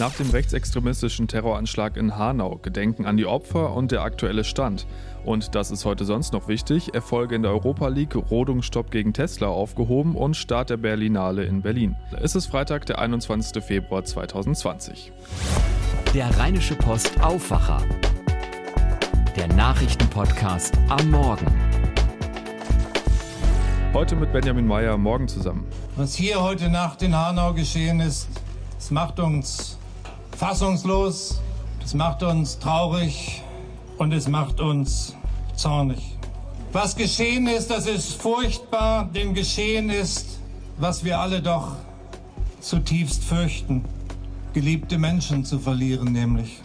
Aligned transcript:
Nach 0.00 0.14
dem 0.14 0.30
rechtsextremistischen 0.30 1.28
Terroranschlag 1.28 1.98
in 1.98 2.16
Hanau 2.16 2.56
gedenken 2.56 3.04
an 3.04 3.18
die 3.18 3.26
Opfer 3.26 3.74
und 3.74 3.92
der 3.92 4.00
aktuelle 4.00 4.44
Stand. 4.44 4.86
Und 5.26 5.54
das 5.54 5.70
ist 5.70 5.84
heute 5.84 6.06
sonst 6.06 6.32
noch 6.32 6.48
wichtig, 6.48 6.94
Erfolge 6.94 7.34
in 7.34 7.42
der 7.42 7.50
Europa 7.50 7.88
League, 7.88 8.14
Rodungsstopp 8.16 8.90
gegen 8.90 9.12
Tesla 9.12 9.48
aufgehoben 9.48 10.14
und 10.14 10.38
Start 10.38 10.70
der 10.70 10.78
Berlinale 10.78 11.44
in 11.44 11.60
Berlin. 11.60 11.96
Es 12.18 12.34
ist 12.34 12.46
Freitag, 12.46 12.86
der 12.86 12.98
21. 12.98 13.62
Februar 13.62 14.02
2020. 14.02 15.12
Der 16.14 16.34
Rheinische 16.38 16.76
Post 16.76 17.22
Aufwacher. 17.22 17.82
Der 19.36 19.48
Nachrichtenpodcast 19.48 20.78
am 20.88 21.10
Morgen. 21.10 21.44
Heute 23.92 24.16
mit 24.16 24.32
Benjamin 24.32 24.66
Meyer, 24.66 24.96
morgen 24.96 25.28
zusammen. 25.28 25.66
Was 25.96 26.14
hier 26.14 26.42
heute 26.42 26.70
Nacht 26.70 27.02
in 27.02 27.14
Hanau 27.14 27.52
geschehen 27.52 28.00
ist, 28.00 28.28
es 28.78 28.90
macht 28.90 29.20
uns 29.20 29.76
fassungslos, 30.40 31.38
es 31.84 31.92
macht 31.92 32.22
uns 32.22 32.58
traurig 32.58 33.42
und 33.98 34.10
es 34.10 34.26
macht 34.26 34.58
uns 34.58 35.14
zornig. 35.54 36.16
Was 36.72 36.96
geschehen 36.96 37.46
ist, 37.46 37.68
das 37.68 37.86
ist 37.86 38.14
furchtbar, 38.14 39.10
denn 39.14 39.34
geschehen 39.34 39.90
ist, 39.90 40.38
was 40.78 41.04
wir 41.04 41.20
alle 41.20 41.42
doch 41.42 41.76
zutiefst 42.58 43.22
fürchten, 43.22 43.84
geliebte 44.54 44.96
Menschen 44.96 45.44
zu 45.44 45.58
verlieren 45.58 46.10
nämlich. 46.10 46.62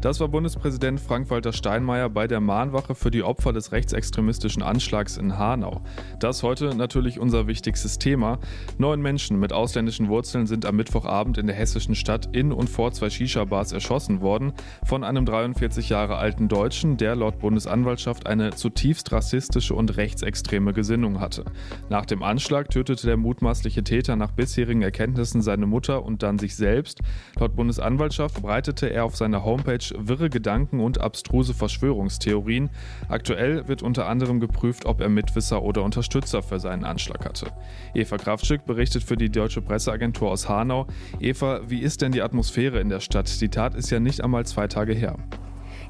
Das 0.00 0.20
war 0.20 0.28
Bundespräsident 0.28 1.00
Frank-Walter 1.00 1.52
Steinmeier 1.52 2.08
bei 2.08 2.28
der 2.28 2.38
Mahnwache 2.38 2.94
für 2.94 3.10
die 3.10 3.24
Opfer 3.24 3.52
des 3.52 3.72
rechtsextremistischen 3.72 4.62
Anschlags 4.62 5.16
in 5.16 5.36
Hanau. 5.36 5.80
Das 6.20 6.44
heute 6.44 6.76
natürlich 6.76 7.18
unser 7.18 7.48
wichtigstes 7.48 7.98
Thema. 7.98 8.38
Neun 8.78 9.02
Menschen 9.02 9.40
mit 9.40 9.52
ausländischen 9.52 10.08
Wurzeln 10.08 10.46
sind 10.46 10.66
am 10.66 10.76
Mittwochabend 10.76 11.36
in 11.38 11.48
der 11.48 11.56
hessischen 11.56 11.96
Stadt 11.96 12.28
in 12.30 12.52
und 12.52 12.70
vor 12.70 12.92
zwei 12.92 13.10
Shisha-Bars 13.10 13.72
erschossen 13.72 14.20
worden 14.20 14.52
von 14.86 15.02
einem 15.02 15.26
43 15.26 15.88
Jahre 15.88 16.16
alten 16.16 16.46
Deutschen, 16.46 16.96
der 16.96 17.16
laut 17.16 17.40
Bundesanwaltschaft 17.40 18.28
eine 18.28 18.50
zutiefst 18.50 19.10
rassistische 19.10 19.74
und 19.74 19.96
rechtsextreme 19.96 20.74
Gesinnung 20.74 21.18
hatte. 21.18 21.44
Nach 21.88 22.06
dem 22.06 22.22
Anschlag 22.22 22.70
tötete 22.70 23.08
der 23.08 23.16
mutmaßliche 23.16 23.82
Täter 23.82 24.14
nach 24.14 24.30
bisherigen 24.30 24.82
Erkenntnissen 24.82 25.42
seine 25.42 25.66
Mutter 25.66 26.04
und 26.04 26.22
dann 26.22 26.38
sich 26.38 26.54
selbst. 26.54 27.00
Laut 27.36 27.56
Bundesanwaltschaft 27.56 28.34
verbreitete 28.36 28.86
er 28.92 29.04
auf 29.04 29.16
seiner 29.16 29.44
Homepage 29.44 29.87
wirre 29.96 30.30
Gedanken 30.30 30.80
und 30.80 31.00
abstruse 31.00 31.54
Verschwörungstheorien. 31.54 32.70
Aktuell 33.08 33.68
wird 33.68 33.82
unter 33.82 34.06
anderem 34.06 34.40
geprüft, 34.40 34.86
ob 34.86 35.00
er 35.00 35.08
Mitwisser 35.08 35.62
oder 35.62 35.82
Unterstützer 35.82 36.42
für 36.42 36.60
seinen 36.60 36.84
Anschlag 36.84 37.24
hatte. 37.24 37.46
Eva 37.94 38.16
Kraftschick 38.16 38.64
berichtet 38.64 39.02
für 39.02 39.16
die 39.16 39.30
Deutsche 39.30 39.62
Presseagentur 39.62 40.30
aus 40.30 40.48
Hanau. 40.48 40.86
Eva, 41.20 41.60
wie 41.68 41.80
ist 41.80 42.02
denn 42.02 42.12
die 42.12 42.22
Atmosphäre 42.22 42.80
in 42.80 42.88
der 42.88 43.00
Stadt? 43.00 43.40
Die 43.40 43.48
Tat 43.48 43.74
ist 43.74 43.90
ja 43.90 44.00
nicht 44.00 44.22
einmal 44.22 44.46
zwei 44.46 44.66
Tage 44.66 44.92
her. 44.92 45.16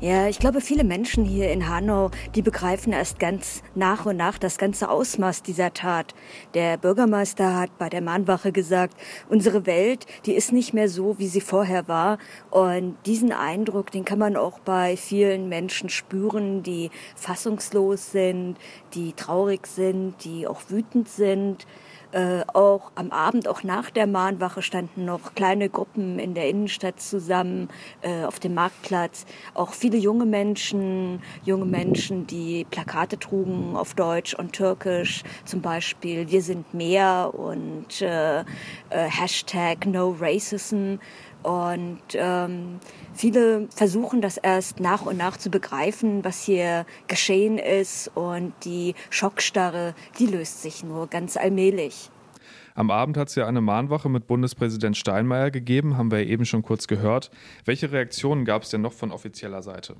Ja, 0.01 0.29
ich 0.29 0.39
glaube, 0.39 0.61
viele 0.61 0.85
Menschen 0.85 1.25
hier 1.25 1.51
in 1.51 1.69
Hanau, 1.69 2.13
die 2.37 2.43
begreifen 2.43 2.93
erst 2.93 3.19
ganz 3.19 3.65
nach 3.75 4.07
und 4.07 4.17
nach 4.17 4.39
das 4.39 4.57
ganze 4.57 4.91
Ausmaß 4.91 5.43
dieser 5.43 5.75
Tat. 5.75 6.15
Der 6.55 6.77
Bürgermeister 6.77 7.57
hat 7.57 7.77
bei 7.79 7.89
der 7.89 8.01
Mahnwache 8.01 8.53
gesagt, 8.53 8.95
unsere 9.29 9.67
Welt, 9.67 10.07
die 10.25 10.35
ist 10.35 10.53
nicht 10.53 10.73
mehr 10.73 10.89
so, 10.89 11.19
wie 11.19 11.27
sie 11.27 11.41
vorher 11.41 11.89
war. 11.89 12.19
Und 12.53 12.97
diesen 13.07 13.33
Eindruck, 13.33 13.91
den 13.91 14.05
kann 14.05 14.21
man 14.21 14.37
auch 14.37 14.61
bei 14.61 14.97
vielen 14.97 15.49
Menschen 15.49 15.89
spüren, 15.89 16.63
die 16.63 16.93
fassungslos 17.17 18.13
sind, 18.13 18.57
die 18.95 19.15
traurig 19.15 19.67
sind, 19.67 20.15
die 20.23 20.47
auch 20.47 20.61
wütend 20.69 21.09
sind. 21.09 21.67
Äh, 22.11 22.41
auch 22.55 22.91
am 22.95 23.11
Abend, 23.11 23.49
auch 23.49 23.63
nach 23.63 23.91
der 23.91 24.07
Mahnwache 24.07 24.63
standen 24.63 25.05
noch 25.05 25.35
kleine 25.35 25.69
Gruppen 25.69 26.19
in 26.19 26.33
der 26.33 26.49
Innenstadt 26.49 27.03
zusammen 27.03 27.69
äh, 28.01 28.25
auf 28.25 28.41
dem 28.41 28.55
Marktplatz. 28.55 29.27
Auch 29.53 29.75
viele 29.75 29.99
junge 29.99 30.25
Menschen, 30.25 31.21
junge 31.45 31.67
Menschen, 31.67 32.27
die 32.27 32.67
Plakate 32.71 33.19
trugen 33.19 33.77
auf 33.77 33.93
Deutsch 33.93 34.33
und 34.33 34.55
Türkisch, 34.55 35.23
zum 35.45 35.61
Beispiel 35.61 36.31
Wir 36.31 36.41
sind 36.41 36.73
mehr 36.73 37.31
und 37.35 38.01
äh, 38.01 38.41
äh 38.41 38.45
Hashtag 38.91 39.85
No 39.85 40.17
Racism. 40.19 40.95
Und 41.43 42.01
ähm, 42.15 42.81
viele 43.15 43.69
versuchen 43.75 44.21
das 44.21 44.37
erst 44.37 44.81
nach 44.81 45.07
und 45.07 45.17
nach 45.17 45.37
zu 45.37 45.51
begreifen, 45.51 46.25
was 46.25 46.43
hier 46.43 46.85
geschehen 47.07 47.59
ist. 47.59 48.11
Und 48.15 48.53
die 48.65 48.95
Schockstarre, 49.11 49.95
die 50.19 50.27
löst 50.27 50.63
sich 50.63 50.83
nur 50.83 51.07
ganz 51.07 51.37
allmählich. 51.37 52.11
Am 52.75 52.91
Abend 52.93 53.17
hat 53.17 53.29
es 53.29 53.35
ja 53.35 53.47
eine 53.47 53.61
Mahnwache 53.61 54.09
mit 54.09 54.29
Bundespräsident 54.29 54.97
Steinmeier 54.97 55.51
gegeben, 55.51 55.97
haben 55.97 56.13
wir 56.13 56.25
eben 56.25 56.45
schon 56.45 56.63
kurz 56.63 56.87
gehört. 56.87 57.33
Welche 57.65 57.91
Reaktionen 57.91 58.45
gab 58.45 58.63
es 58.63 58.71
denn 58.71 58.83
noch 58.83 58.93
von 58.93 59.11
offizieller 59.11 59.63
Seite? 59.63 59.97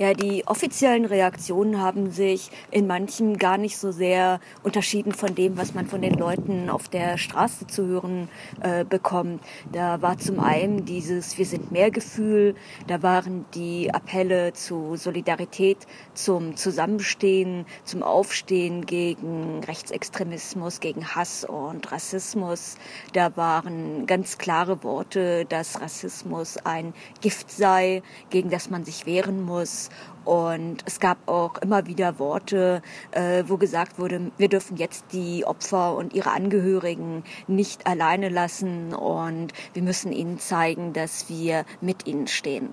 Ja, 0.00 0.14
die 0.14 0.46
offiziellen 0.46 1.06
Reaktionen 1.06 1.82
haben 1.82 2.12
sich 2.12 2.52
in 2.70 2.86
manchen 2.86 3.36
gar 3.36 3.58
nicht 3.58 3.76
so 3.78 3.90
sehr 3.90 4.38
unterschieden 4.62 5.12
von 5.12 5.34
dem, 5.34 5.58
was 5.58 5.74
man 5.74 5.86
von 5.86 6.00
den 6.00 6.14
Leuten 6.14 6.70
auf 6.70 6.88
der 6.88 7.18
Straße 7.18 7.66
zu 7.66 7.84
hören 7.84 8.28
äh, 8.60 8.84
bekommt. 8.84 9.42
Da 9.72 10.00
war 10.00 10.16
zum 10.16 10.38
einen 10.38 10.84
dieses 10.84 11.36
Wir 11.36 11.46
sind 11.46 11.72
mehr 11.72 11.90
Gefühl, 11.90 12.54
da 12.86 13.02
waren 13.02 13.44
die 13.54 13.92
Appelle 13.92 14.52
zu 14.52 14.94
Solidarität, 14.94 15.78
zum 16.14 16.54
Zusammenstehen, 16.54 17.66
zum 17.82 18.04
Aufstehen 18.04 18.86
gegen 18.86 19.64
Rechtsextremismus, 19.64 20.78
gegen 20.78 21.16
Hass 21.16 21.44
und 21.44 21.90
Rassismus. 21.90 22.76
Da 23.14 23.36
waren 23.36 24.06
ganz 24.06 24.38
klare 24.38 24.84
Worte, 24.84 25.44
dass 25.46 25.80
Rassismus 25.80 26.56
ein 26.58 26.94
Gift 27.20 27.50
sei, 27.50 28.04
gegen 28.30 28.48
das 28.48 28.70
man 28.70 28.84
sich 28.84 29.04
wehren 29.04 29.42
muss 29.44 29.87
und 30.24 30.82
es 30.84 31.00
gab 31.00 31.26
auch 31.26 31.58
immer 31.58 31.86
wieder 31.86 32.18
Worte, 32.18 32.82
äh, 33.12 33.44
wo 33.46 33.56
gesagt 33.56 33.98
wurde, 33.98 34.30
wir 34.36 34.48
dürfen 34.48 34.76
jetzt 34.76 35.06
die 35.12 35.44
Opfer 35.44 35.96
und 35.96 36.12
ihre 36.12 36.32
Angehörigen 36.32 37.24
nicht 37.46 37.86
alleine 37.86 38.28
lassen 38.28 38.92
und 38.94 39.52
wir 39.72 39.82
müssen 39.82 40.12
ihnen 40.12 40.38
zeigen, 40.38 40.92
dass 40.92 41.28
wir 41.28 41.64
mit 41.80 42.06
ihnen 42.06 42.26
stehen. 42.26 42.72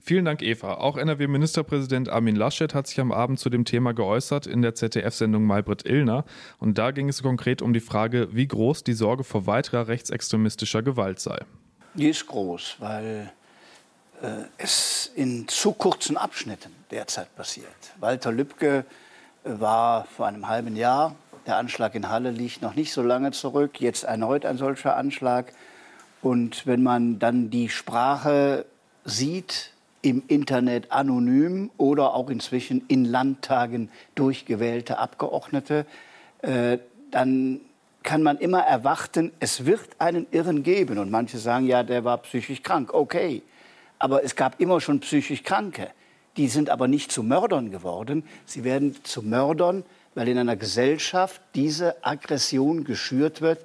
Vielen 0.00 0.24
Dank, 0.24 0.40
Eva. 0.40 0.74
Auch 0.74 0.96
NRW-Ministerpräsident 0.96 2.08
Armin 2.08 2.34
Laschet 2.34 2.72
hat 2.72 2.86
sich 2.86 2.98
am 2.98 3.12
Abend 3.12 3.38
zu 3.38 3.50
dem 3.50 3.66
Thema 3.66 3.92
geäußert 3.92 4.46
in 4.46 4.62
der 4.62 4.74
ZDF-Sendung 4.74 5.44
Maybrit 5.44 5.84
Illner. 5.84 6.24
Und 6.58 6.78
da 6.78 6.92
ging 6.92 7.10
es 7.10 7.22
konkret 7.22 7.60
um 7.60 7.74
die 7.74 7.80
Frage, 7.80 8.28
wie 8.32 8.48
groß 8.48 8.84
die 8.84 8.94
Sorge 8.94 9.24
vor 9.24 9.46
weiterer 9.46 9.88
rechtsextremistischer 9.88 10.82
Gewalt 10.82 11.20
sei. 11.20 11.38
Die 11.92 12.08
ist 12.08 12.26
groß, 12.26 12.76
weil 12.78 13.32
es 14.58 15.10
in 15.14 15.48
zu 15.48 15.72
kurzen 15.72 16.16
Abschnitten 16.16 16.74
derzeit 16.90 17.34
passiert. 17.36 17.66
Walter 18.00 18.32
Lübcke 18.32 18.84
äh, 19.44 19.50
war 19.60 20.04
vor 20.04 20.26
einem 20.26 20.48
halben 20.48 20.76
Jahr, 20.76 21.14
der 21.46 21.56
Anschlag 21.56 21.94
in 21.94 22.08
Halle 22.08 22.30
liegt 22.30 22.60
noch 22.62 22.74
nicht 22.74 22.92
so 22.92 23.02
lange 23.02 23.32
zurück, 23.32 23.80
jetzt 23.80 24.04
erneut 24.04 24.44
ein 24.44 24.58
solcher 24.58 24.96
Anschlag. 24.96 25.52
Und 26.20 26.66
wenn 26.66 26.82
man 26.82 27.18
dann 27.18 27.48
die 27.48 27.68
Sprache 27.68 28.66
sieht, 29.04 29.72
im 30.02 30.22
Internet 30.28 30.92
anonym 30.92 31.70
oder 31.76 32.14
auch 32.14 32.30
inzwischen 32.30 32.84
in 32.88 33.04
Landtagen 33.04 33.90
durchgewählte 34.14 34.98
Abgeordnete, 34.98 35.86
äh, 36.42 36.78
dann 37.10 37.60
kann 38.02 38.22
man 38.22 38.38
immer 38.38 38.60
erwarten, 38.60 39.32
es 39.40 39.66
wird 39.66 39.88
einen 39.98 40.26
Irren 40.30 40.62
geben. 40.62 40.98
Und 40.98 41.10
manche 41.10 41.38
sagen, 41.38 41.66
ja, 41.66 41.82
der 41.82 42.04
war 42.04 42.18
psychisch 42.18 42.62
krank. 42.62 42.94
Okay, 42.94 43.42
aber 43.98 44.24
es 44.24 44.36
gab 44.36 44.60
immer 44.60 44.80
schon 44.80 45.00
psychisch 45.00 45.42
Kranke. 45.42 45.90
Die 46.36 46.48
sind 46.48 46.70
aber 46.70 46.86
nicht 46.86 47.10
zu 47.10 47.22
Mördern 47.22 47.70
geworden. 47.70 48.24
Sie 48.46 48.64
werden 48.64 48.96
zu 49.02 49.22
Mördern, 49.22 49.84
weil 50.14 50.28
in 50.28 50.38
einer 50.38 50.56
Gesellschaft 50.56 51.40
diese 51.54 52.04
Aggression 52.04 52.84
geschürt 52.84 53.40
wird. 53.40 53.64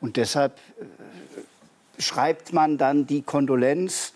Und 0.00 0.16
deshalb 0.16 0.56
äh, 0.56 2.02
schreibt 2.02 2.52
man 2.52 2.78
dann 2.78 3.06
die 3.06 3.22
Kondolenz. 3.22 4.12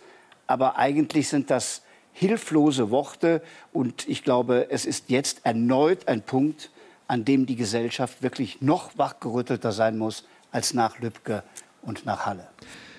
Aber 0.46 0.76
eigentlich 0.76 1.28
sind 1.28 1.50
das 1.50 1.82
hilflose 2.12 2.90
Worte. 2.90 3.42
Und 3.72 4.08
ich 4.08 4.22
glaube, 4.22 4.68
es 4.70 4.86
ist 4.86 5.10
jetzt 5.10 5.40
erneut 5.44 6.06
ein 6.06 6.22
Punkt, 6.22 6.70
an 7.08 7.24
dem 7.24 7.46
die 7.46 7.56
Gesellschaft 7.56 8.22
wirklich 8.22 8.60
noch 8.62 8.96
wachgerüttelter 8.96 9.72
sein 9.72 9.98
muss 9.98 10.24
als 10.50 10.74
nach 10.74 10.98
Lübcke 10.98 11.42
und 11.82 12.06
nach 12.06 12.26
Halle. 12.26 12.46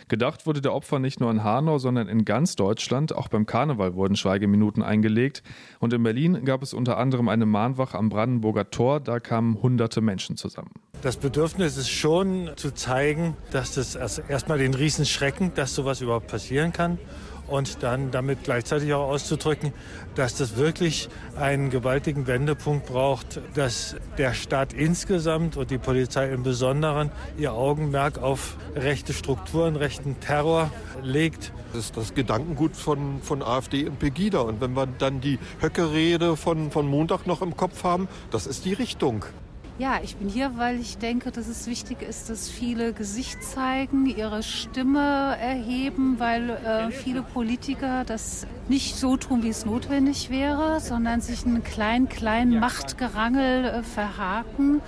Gedacht 0.08 0.46
wurde 0.46 0.62
der 0.62 0.74
Opfer 0.74 1.00
nicht 1.00 1.20
nur 1.20 1.30
in 1.30 1.44
Hanau, 1.44 1.80
sondern 1.80 2.08
in 2.08 2.24
ganz 2.24 2.56
Deutschland. 2.56 3.14
Auch 3.14 3.28
beim 3.28 3.46
Karneval 3.46 3.96
wurden 3.96 4.16
Schweigeminuten 4.16 4.82
eingelegt. 4.82 5.44
Und 5.80 5.94
in 5.94 6.04
Berlin 6.04 6.46
gab 6.46 6.64
es 6.64 6.74
unter 6.74 6.98
anderem 6.98 7.28
eine 7.28 7.46
Mahnwache 7.46 7.98
am 7.98 8.10
Brandenburger 8.10 8.70
Tor. 8.70 9.00
Da 9.00 9.20
kamen 9.20 9.62
hunderte 9.62 10.02
Menschen 10.02 10.38
zusammen. 10.38 10.72
Das 11.02 11.18
Bedürfnis 11.18 11.78
ist 11.78 11.90
schon 11.90 12.52
zu 12.56 12.74
zeigen, 12.74 13.36
dass 13.52 13.76
das 13.76 13.96
erstmal 13.96 14.58
den 14.58 14.74
Riesen 14.74 15.06
schrecken, 15.06 15.52
dass 15.56 15.76
sowas 15.76 16.02
überhaupt 16.02 16.28
passieren 16.28 16.72
kann 16.72 16.98
und 17.48 17.84
dann 17.84 18.12
damit 18.12 18.44
gleichzeitig 18.44 18.94
auch 18.94 19.10
auszudrücken, 19.10 19.74
dass 20.16 20.36
das 20.36 20.58
wirklich 20.58 21.10
einen 21.40 21.70
gewaltigen 21.70 22.28
Wendepunkt 22.28 22.88
braucht, 22.88 23.42
dass 23.56 23.96
der 24.18 24.34
Staat 24.34 24.74
insgesamt 24.74 25.58
und 25.58 25.72
die 25.72 25.78
Polizei 25.78 26.30
im 26.30 26.44
Besonderen 26.44 27.12
ihr 27.38 27.54
Augenmerk 27.54 28.22
auf 28.22 28.58
rechte 28.76 29.14
Strukturen, 29.14 29.76
rechten 29.76 30.20
Terror 30.20 30.72
legt. 31.02 31.52
Das 31.74 31.86
ist 31.86 31.98
das 31.98 32.14
Gedankengut 32.14 32.76
von, 32.76 33.22
von 33.22 33.42
AfD 33.42 33.88
und 33.88 34.00
Pegida. 34.00 34.40
Und 34.40 34.62
wenn 34.62 34.74
wir 34.74 34.88
dann 34.88 35.22
die 35.22 35.40
Höcke-Rede 35.62 36.36
von, 36.38 36.72
von 36.72 36.88
Montag 36.88 37.28
noch 37.28 37.42
im 37.42 37.56
Kopf 37.56 37.84
haben, 37.84 38.08
das 38.32 38.48
ist 38.48 38.66
die 38.66 38.74
Richtung. 38.74 39.26
Ja, 39.80 40.00
ich 40.04 40.16
bin 40.16 40.28
hier, 40.28 40.54
weil 40.58 40.80
ich 40.80 40.98
denke, 40.98 41.30
dass 41.30 41.48
es 41.48 41.68
wichtig 41.68 42.02
ist, 42.02 42.32
dass 42.32 42.50
viele 42.50 42.94
Gesicht 42.94 43.44
zeigen, 43.44 44.08
ihre 44.08 44.42
Stimme 44.42 45.38
erheben, 45.40 46.16
weil 46.18 46.50
äh, 46.50 46.90
viele 46.90 47.22
Politiker 47.22 48.04
das 48.04 48.48
nicht 48.70 48.96
so 48.96 49.18
tun, 49.18 49.44
wie 49.44 49.50
es 49.50 49.68
notwendig 49.68 50.32
wäre, 50.32 50.80
sondern 50.80 51.22
sich 51.22 51.46
einen 51.46 51.64
kleinen, 51.64 52.10
kleinen 52.10 52.60
Machtgerangel 52.60 53.66
äh, 53.66 53.84
verhaken 53.84 54.82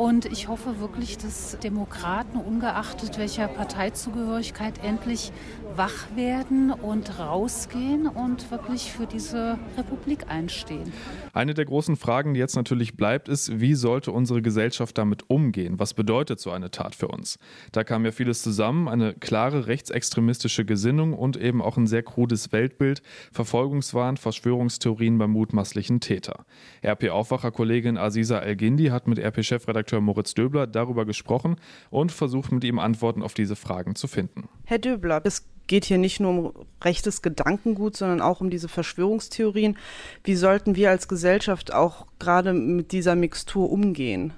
und 0.00 0.24
ich 0.24 0.48
hoffe 0.48 0.80
wirklich, 0.80 1.18
dass 1.18 1.58
Demokraten, 1.62 2.38
ungeachtet 2.38 3.18
welcher 3.18 3.48
Parteizugehörigkeit, 3.48 4.82
endlich 4.82 5.30
wach 5.76 6.16
werden 6.16 6.70
und 6.70 7.18
rausgehen 7.18 8.06
und 8.06 8.50
wirklich 8.50 8.92
für 8.92 9.04
diese 9.04 9.58
Republik 9.76 10.24
einstehen. 10.28 10.90
Eine 11.34 11.52
der 11.52 11.66
großen 11.66 11.96
Fragen, 11.96 12.32
die 12.32 12.40
jetzt 12.40 12.56
natürlich 12.56 12.96
bleibt, 12.96 13.28
ist, 13.28 13.60
wie 13.60 13.74
sollte 13.74 14.10
unsere 14.10 14.40
Gesellschaft 14.40 14.96
damit 14.96 15.28
umgehen? 15.28 15.78
Was 15.78 15.92
bedeutet 15.92 16.40
so 16.40 16.50
eine 16.50 16.70
Tat 16.70 16.94
für 16.94 17.08
uns? 17.08 17.38
Da 17.72 17.84
kam 17.84 18.06
ja 18.06 18.10
vieles 18.10 18.42
zusammen, 18.42 18.88
eine 18.88 19.12
klare 19.12 19.66
rechtsextremistische 19.66 20.64
Gesinnung 20.64 21.12
und 21.12 21.36
eben 21.36 21.60
auch 21.60 21.76
ein 21.76 21.86
sehr 21.86 22.02
krudes 22.02 22.52
Weltbild, 22.52 23.02
Verfolgungswahn, 23.32 24.16
Verschwörungstheorien 24.16 25.18
beim 25.18 25.32
mutmaßlichen 25.32 26.00
Täter. 26.00 26.46
RP-Aufwacher-Kollegin 26.82 27.98
Aziza 27.98 28.38
El-Gindi 28.38 28.86
hat 28.86 29.06
mit 29.06 29.18
RP-Chefredakteur 29.18 29.89
Moritz 29.98 30.34
Döbler 30.34 30.68
darüber 30.68 31.04
gesprochen 31.04 31.56
und 31.90 32.12
versucht 32.12 32.52
mit 32.52 32.62
ihm 32.62 32.78
Antworten 32.78 33.22
auf 33.22 33.34
diese 33.34 33.56
Fragen 33.56 33.96
zu 33.96 34.06
finden. 34.06 34.48
Herr 34.64 34.78
Döbler, 34.78 35.20
es 35.24 35.46
geht 35.66 35.84
hier 35.84 35.98
nicht 35.98 36.20
nur 36.20 36.30
um 36.30 36.66
rechtes 36.82 37.22
Gedankengut, 37.22 37.96
sondern 37.96 38.20
auch 38.20 38.40
um 38.40 38.50
diese 38.50 38.68
Verschwörungstheorien. 38.68 39.76
Wie 40.24 40.34
sollten 40.34 40.76
wir 40.76 40.90
als 40.90 41.08
Gesellschaft 41.08 41.72
auch 41.72 42.06
gerade 42.18 42.52
mit 42.52 42.92
dieser 42.92 43.16
Mixtur 43.16 43.70
umgehen? 43.70 44.32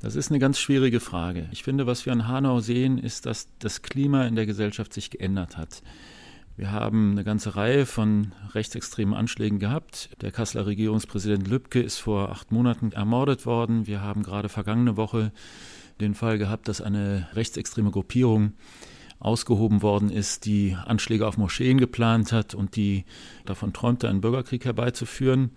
Das 0.00 0.14
ist 0.14 0.30
eine 0.30 0.38
ganz 0.38 0.58
schwierige 0.58 1.00
Frage. 1.00 1.48
Ich 1.50 1.64
finde, 1.64 1.86
was 1.86 2.06
wir 2.06 2.12
an 2.12 2.28
Hanau 2.28 2.60
sehen, 2.60 2.98
ist, 2.98 3.26
dass 3.26 3.48
das 3.58 3.82
Klima 3.82 4.26
in 4.26 4.36
der 4.36 4.46
Gesellschaft 4.46 4.92
sich 4.92 5.10
geändert 5.10 5.56
hat. 5.56 5.82
Wir 6.56 6.72
haben 6.72 7.10
eine 7.10 7.22
ganze 7.22 7.54
Reihe 7.54 7.84
von 7.84 8.32
rechtsextremen 8.54 9.14
Anschlägen 9.14 9.58
gehabt. 9.58 10.08
Der 10.22 10.32
Kasseler 10.32 10.64
Regierungspräsident 10.64 11.46
Lübcke 11.46 11.82
ist 11.82 11.98
vor 11.98 12.30
acht 12.30 12.50
Monaten 12.50 12.92
ermordet 12.92 13.44
worden. 13.44 13.86
Wir 13.86 14.00
haben 14.00 14.22
gerade 14.22 14.48
vergangene 14.48 14.96
Woche 14.96 15.32
den 16.00 16.14
Fall 16.14 16.38
gehabt, 16.38 16.68
dass 16.68 16.80
eine 16.80 17.28
rechtsextreme 17.34 17.90
Gruppierung 17.90 18.54
ausgehoben 19.18 19.82
worden 19.82 20.10
ist, 20.10 20.46
die 20.46 20.74
Anschläge 20.86 21.26
auf 21.26 21.36
Moscheen 21.36 21.76
geplant 21.76 22.32
hat 22.32 22.54
und 22.54 22.76
die 22.76 23.04
davon 23.44 23.74
träumte, 23.74 24.08
einen 24.08 24.22
Bürgerkrieg 24.22 24.64
herbeizuführen. 24.64 25.50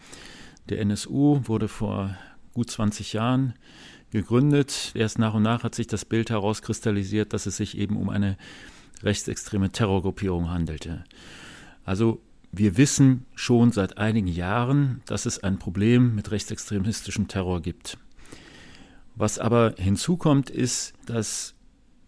Der 0.67 0.81
NSU 0.81 1.41
wurde 1.45 1.69
vor 1.69 2.17
gut 2.53 2.69
20 2.69 3.13
Jahren 3.13 3.53
gegründet. 4.11 4.91
Erst 4.95 5.17
nach 5.17 5.33
und 5.33 5.43
nach 5.43 5.63
hat 5.63 5.75
sich 5.75 5.87
das 5.87 6.03
Bild 6.03 6.29
herauskristallisiert, 6.29 7.31
dass 7.31 7.45
es 7.45 7.55
sich 7.55 7.77
eben 7.77 7.95
um 7.95 8.09
eine 8.09 8.37
rechtsextreme 9.03 9.71
Terrorgruppierung 9.71 10.49
handelte. 10.49 11.03
Also 11.85 12.21
wir 12.51 12.77
wissen 12.77 13.25
schon 13.35 13.71
seit 13.71 13.97
einigen 13.97 14.27
Jahren, 14.27 15.01
dass 15.05 15.25
es 15.25 15.43
ein 15.43 15.59
Problem 15.59 16.15
mit 16.15 16.31
rechtsextremistischem 16.31 17.27
Terror 17.27 17.61
gibt. 17.61 17.97
Was 19.15 19.37
aber 19.37 19.75
hinzukommt, 19.77 20.49
ist, 20.49 20.93
dass 21.05 21.53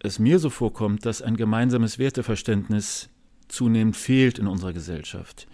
es 0.00 0.18
mir 0.18 0.38
so 0.38 0.50
vorkommt, 0.50 1.06
dass 1.06 1.22
ein 1.22 1.36
gemeinsames 1.36 1.98
Werteverständnis 1.98 3.08
zunehmend 3.48 3.96
fehlt 3.96 4.38
in 4.38 4.46
unserer 4.46 4.72
Gesellschaft. 4.72 5.46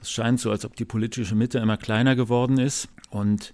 Es 0.00 0.10
scheint 0.10 0.40
so, 0.40 0.50
als 0.50 0.64
ob 0.64 0.76
die 0.76 0.84
politische 0.84 1.34
Mitte 1.34 1.58
immer 1.58 1.76
kleiner 1.76 2.16
geworden 2.16 2.58
ist 2.58 2.88
und 3.10 3.52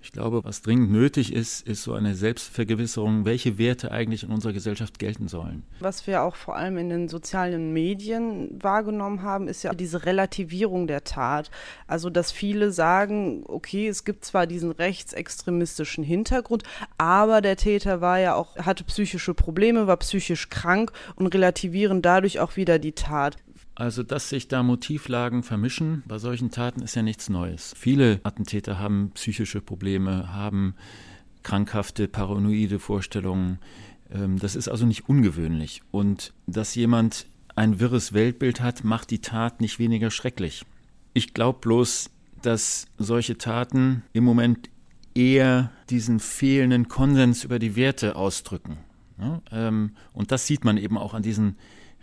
ich 0.00 0.12
glaube, 0.12 0.44
was 0.44 0.62
dringend 0.62 0.92
nötig 0.92 1.32
ist, 1.32 1.66
ist 1.66 1.82
so 1.82 1.92
eine 1.92 2.14
Selbstvergewisserung, 2.14 3.24
welche 3.24 3.58
Werte 3.58 3.90
eigentlich 3.90 4.22
in 4.22 4.30
unserer 4.30 4.52
Gesellschaft 4.52 4.98
gelten 5.00 5.26
sollen. 5.26 5.64
Was 5.80 6.06
wir 6.06 6.22
auch 6.22 6.36
vor 6.36 6.54
allem 6.56 6.78
in 6.78 6.88
den 6.88 7.08
sozialen 7.08 7.72
Medien 7.72 8.62
wahrgenommen 8.62 9.22
haben, 9.22 9.48
ist 9.48 9.64
ja 9.64 9.74
diese 9.74 10.06
Relativierung 10.06 10.86
der 10.86 11.02
Tat. 11.02 11.50
Also, 11.88 12.10
dass 12.10 12.30
viele 12.30 12.70
sagen, 12.70 13.42
okay, 13.46 13.88
es 13.88 14.04
gibt 14.04 14.24
zwar 14.24 14.46
diesen 14.46 14.70
rechtsextremistischen 14.70 16.04
Hintergrund, 16.04 16.62
aber 16.96 17.40
der 17.40 17.56
Täter 17.56 18.00
war 18.00 18.20
ja 18.20 18.34
auch, 18.34 18.56
hatte 18.56 18.84
psychische 18.84 19.34
Probleme, 19.34 19.88
war 19.88 19.96
psychisch 19.96 20.48
krank 20.48 20.92
und 21.16 21.26
relativieren 21.26 22.02
dadurch 22.02 22.38
auch 22.38 22.56
wieder 22.56 22.78
die 22.78 22.92
Tat. 22.92 23.36
Also, 23.78 24.02
dass 24.02 24.28
sich 24.28 24.48
da 24.48 24.64
Motivlagen 24.64 25.44
vermischen 25.44 26.02
bei 26.08 26.18
solchen 26.18 26.50
Taten 26.50 26.82
ist 26.82 26.96
ja 26.96 27.02
nichts 27.02 27.28
Neues. 27.28 27.76
Viele 27.78 28.18
Attentäter 28.24 28.80
haben 28.80 29.12
psychische 29.14 29.60
Probleme, 29.60 30.32
haben 30.32 30.74
krankhafte, 31.44 32.08
paranoide 32.08 32.80
Vorstellungen. 32.80 33.60
Ähm, 34.10 34.36
das 34.40 34.56
ist 34.56 34.66
also 34.66 34.84
nicht 34.84 35.08
ungewöhnlich. 35.08 35.82
Und 35.92 36.34
dass 36.48 36.74
jemand 36.74 37.28
ein 37.54 37.78
wirres 37.78 38.12
Weltbild 38.12 38.60
hat, 38.60 38.82
macht 38.82 39.12
die 39.12 39.20
Tat 39.20 39.60
nicht 39.60 39.78
weniger 39.78 40.10
schrecklich. 40.10 40.64
Ich 41.14 41.32
glaube 41.32 41.60
bloß, 41.60 42.10
dass 42.42 42.86
solche 42.96 43.38
Taten 43.38 44.02
im 44.12 44.24
Moment 44.24 44.70
eher 45.14 45.70
diesen 45.88 46.18
fehlenden 46.18 46.88
Konsens 46.88 47.44
über 47.44 47.60
die 47.60 47.76
Werte 47.76 48.16
ausdrücken. 48.16 48.78
Ähm, 49.52 49.92
und 50.12 50.32
das 50.32 50.48
sieht 50.48 50.64
man 50.64 50.78
eben 50.78 50.98
auch 50.98 51.14
an 51.14 51.22
diesen 51.22 51.58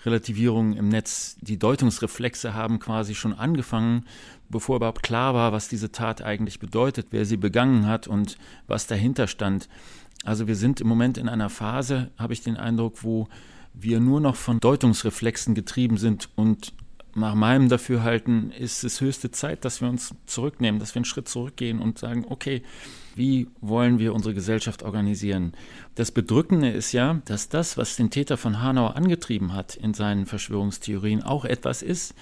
Relativierungen 0.06 0.78
im 0.78 0.90
Netz, 0.90 1.38
die 1.42 1.57
Deutungsreflexe 1.57 2.54
haben 2.54 2.80
quasi 2.80 3.16
schon 3.16 3.34
angefangen, 3.34 4.06
bevor 4.50 4.78
überhaupt 4.78 5.04
klar 5.04 5.34
war, 5.34 5.52
was 5.52 5.68
diese 5.68 5.92
Tat 5.92 6.22
eigentlich 6.22 6.60
bedeutet, 6.60 7.07
wer 7.12 7.25
sie 7.25 7.38
begangen 7.38 7.88
hat 7.88 8.07
und 8.07 8.38
was 8.68 8.88
dahinter 8.88 9.28
stand. 9.28 9.68
Also 10.24 10.48
wir 10.48 10.56
sind 10.56 10.81
im 10.81 10.88
Moment 10.88 11.18
in 11.18 11.30
einer 11.30 11.50
Phase, 11.50 12.12
habe 12.18 12.34
ich 12.34 12.42
den 12.42 12.57
Eindruck, 12.57 13.04
wo 13.04 13.28
wir 13.74 14.00
nur 14.00 14.22
noch 14.22 14.36
von 14.36 14.60
Deutungsreflexen 14.60 15.54
getrieben 15.54 15.98
sind 15.98 16.30
und 16.36 16.74
nach 17.16 17.34
meinem 17.34 17.70
Dafürhalten 17.70 18.52
ist 18.52 18.84
es 18.84 19.00
höchste 19.00 19.32
Zeit, 19.32 19.64
dass 19.64 19.82
wir 19.82 19.88
uns 19.88 20.14
zurücknehmen, 20.26 20.80
dass 20.80 20.94
wir 20.94 21.00
einen 21.00 21.06
Schritt 21.06 21.30
zurückgehen 21.30 21.80
und 21.80 21.98
sagen, 21.98 22.26
okay, 22.30 22.62
wie 23.16 23.48
wollen 23.62 24.00
wir 24.00 24.14
unsere 24.14 24.34
Gesellschaft 24.34 24.84
organisieren? 24.84 25.54
Das 25.96 26.12
Bedrückende 26.12 26.70
ist 26.70 26.92
ja, 26.92 27.22
dass 27.26 27.48
das, 27.48 27.78
was 27.78 27.96
den 27.96 28.10
Täter 28.10 28.36
von 28.36 28.62
Hanau 28.62 28.88
angetrieben 28.88 29.54
hat 29.54 29.76
in 29.76 29.94
seinen 29.94 30.26
Verschwörungstheorien, 30.26 31.24
auch 31.24 31.46
etwas 31.46 31.82
ist, 31.82 32.13